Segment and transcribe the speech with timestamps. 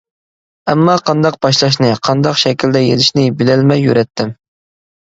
[0.71, 4.35] ئەمما قانداق باشلاشنى، قانداق شەكىلدە يېزىشنى بىلەلمەي يۈرەتتىم.